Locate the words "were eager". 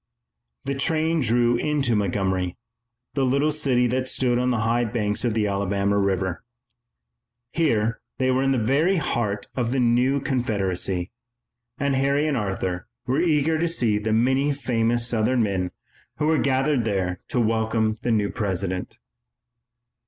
13.05-13.59